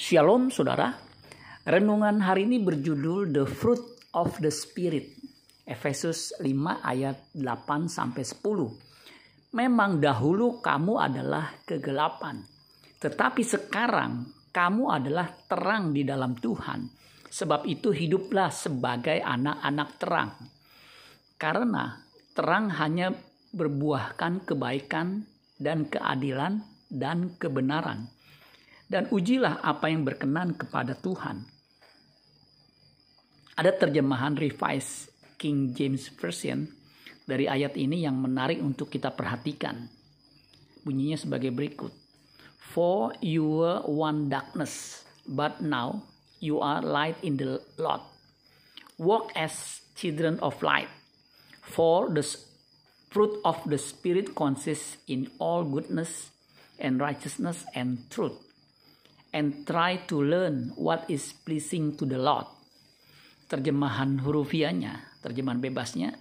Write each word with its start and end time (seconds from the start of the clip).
Shalom 0.00 0.48
saudara. 0.48 0.96
Renungan 1.68 2.24
hari 2.24 2.48
ini 2.48 2.56
berjudul 2.56 3.36
The 3.36 3.44
Fruit 3.44 4.08
of 4.16 4.32
the 4.40 4.48
Spirit. 4.48 5.12
Efesus 5.68 6.32
5 6.40 6.48
ayat 6.80 7.28
8 7.36 7.84
sampai 7.84 8.24
10. 8.24 8.80
Memang 9.60 10.00
dahulu 10.00 10.64
kamu 10.64 11.04
adalah 11.04 11.52
kegelapan, 11.68 12.40
tetapi 12.96 13.44
sekarang 13.44 14.24
kamu 14.48 14.88
adalah 14.88 15.36
terang 15.44 15.92
di 15.92 16.00
dalam 16.00 16.32
Tuhan. 16.32 16.80
Sebab 17.28 17.68
itu 17.68 17.92
hiduplah 17.92 18.48
sebagai 18.48 19.20
anak-anak 19.20 19.88
terang. 20.00 20.32
Karena 21.36 22.00
terang 22.32 22.72
hanya 22.72 23.12
berbuahkan 23.52 24.48
kebaikan 24.48 25.28
dan 25.60 25.92
keadilan 25.92 26.64
dan 26.88 27.36
kebenaran 27.36 28.08
dan 28.90 29.06
ujilah 29.14 29.62
apa 29.62 29.86
yang 29.86 30.02
berkenan 30.02 30.58
kepada 30.58 30.98
Tuhan. 30.98 31.46
Ada 33.54 33.86
terjemahan 33.86 34.34
Revised 34.34 35.14
King 35.38 35.70
James 35.70 36.10
Version 36.18 36.66
dari 37.22 37.46
ayat 37.46 37.78
ini 37.78 38.02
yang 38.02 38.18
menarik 38.18 38.58
untuk 38.58 38.90
kita 38.90 39.14
perhatikan. 39.14 39.86
Bunyinya 40.82 41.14
sebagai 41.14 41.54
berikut. 41.54 41.94
For 42.58 43.14
you 43.22 43.62
were 43.62 43.86
one 43.86 44.26
darkness, 44.26 45.06
but 45.22 45.62
now 45.62 46.02
you 46.42 46.58
are 46.58 46.82
light 46.82 47.18
in 47.22 47.38
the 47.38 47.62
Lord. 47.78 48.02
Walk 48.98 49.30
as 49.38 49.86
children 49.94 50.42
of 50.42 50.58
light. 50.66 50.90
For 51.62 52.10
the 52.10 52.26
fruit 53.14 53.38
of 53.46 53.62
the 53.70 53.78
Spirit 53.78 54.34
consists 54.34 54.98
in 55.06 55.30
all 55.38 55.62
goodness 55.62 56.34
and 56.80 56.98
righteousness 56.98 57.62
and 57.76 58.08
truth 58.10 58.49
and 59.30 59.66
try 59.66 60.02
to 60.10 60.22
learn 60.22 60.74
what 60.74 61.06
is 61.06 61.34
pleasing 61.46 61.94
to 61.94 62.06
the 62.06 62.18
Lord. 62.18 62.46
Terjemahan 63.50 64.22
hurufianya, 64.22 65.18
terjemahan 65.22 65.58
bebasnya 65.58 66.14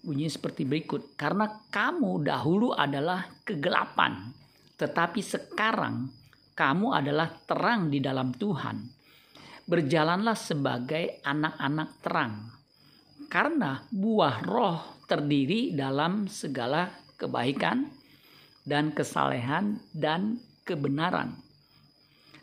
bunyi 0.00 0.32
seperti 0.32 0.64
berikut. 0.64 1.14
Karena 1.16 1.48
kamu 1.68 2.24
dahulu 2.24 2.72
adalah 2.72 3.28
kegelapan, 3.44 4.32
tetapi 4.76 5.20
sekarang 5.20 6.08
kamu 6.56 6.86
adalah 6.96 7.28
terang 7.44 7.88
di 7.92 8.00
dalam 8.00 8.32
Tuhan. 8.34 8.76
Berjalanlah 9.70 10.34
sebagai 10.34 11.22
anak-anak 11.22 11.90
terang. 12.02 12.34
Karena 13.30 13.78
buah 13.86 14.42
roh 14.42 14.80
terdiri 15.06 15.70
dalam 15.78 16.26
segala 16.26 16.90
kebaikan 17.14 17.86
dan 18.66 18.90
kesalehan 18.90 19.78
dan 19.94 20.42
kebenaran 20.66 21.38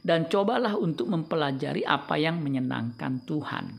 dan 0.07 0.31
cobalah 0.31 0.79
untuk 0.79 1.11
mempelajari 1.11 1.83
apa 1.83 2.15
yang 2.15 2.39
menyenangkan 2.39 3.27
Tuhan. 3.27 3.75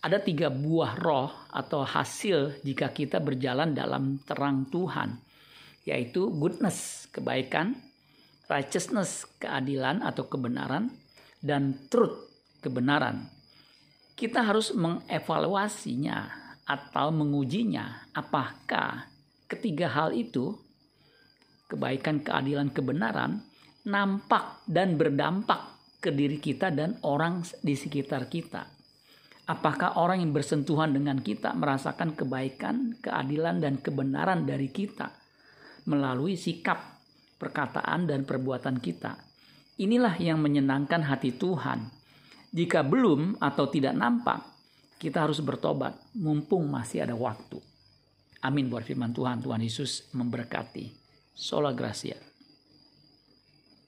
Ada 0.00 0.16
tiga 0.24 0.48
buah 0.48 0.96
roh 0.96 1.28
atau 1.52 1.84
hasil 1.84 2.64
jika 2.64 2.88
kita 2.88 3.20
berjalan 3.20 3.76
dalam 3.76 4.16
terang 4.24 4.64
Tuhan, 4.72 5.20
yaitu 5.84 6.32
goodness, 6.32 7.04
kebaikan, 7.12 7.76
righteousness, 8.48 9.28
keadilan 9.36 10.00
atau 10.00 10.24
kebenaran, 10.24 10.88
dan 11.44 11.76
truth, 11.92 12.24
kebenaran. 12.64 13.28
Kita 14.16 14.40
harus 14.40 14.72
mengevaluasinya 14.72 16.32
atau 16.64 17.12
mengujinya 17.12 18.08
apakah 18.16 19.04
ketiga 19.52 19.88
hal 19.92 20.16
itu, 20.16 20.56
kebaikan, 21.68 22.24
keadilan, 22.24 22.72
kebenaran, 22.72 23.44
nampak 23.84 24.64
dan 24.64 24.96
berdampak 24.96 25.74
ke 26.00 26.12
diri 26.12 26.40
kita 26.40 26.72
dan 26.72 27.00
orang 27.04 27.44
di 27.60 27.76
sekitar 27.76 28.28
kita. 28.28 28.68
Apakah 29.44 30.00
orang 30.00 30.24
yang 30.24 30.32
bersentuhan 30.32 30.96
dengan 30.96 31.20
kita 31.20 31.52
merasakan 31.52 32.16
kebaikan, 32.16 32.96
keadilan, 33.00 33.60
dan 33.60 33.76
kebenaran 33.76 34.48
dari 34.48 34.72
kita 34.72 35.12
melalui 35.84 36.36
sikap, 36.40 36.96
perkataan, 37.36 38.08
dan 38.08 38.24
perbuatan 38.24 38.80
kita? 38.80 39.20
Inilah 39.80 40.16
yang 40.16 40.40
menyenangkan 40.40 41.04
hati 41.04 41.36
Tuhan. 41.36 41.92
Jika 42.56 42.88
belum 42.88 43.36
atau 43.36 43.68
tidak 43.68 43.92
nampak, 43.92 44.40
kita 44.96 45.28
harus 45.28 45.44
bertobat, 45.44 45.92
mumpung 46.16 46.64
masih 46.72 47.04
ada 47.04 47.12
waktu. 47.12 47.60
Amin 48.40 48.72
buat 48.72 48.84
firman 48.88 49.12
Tuhan. 49.12 49.44
Tuhan 49.44 49.60
Yesus 49.60 50.08
memberkati. 50.16 50.88
Sola 51.36 51.76
Gracia. 51.76 52.33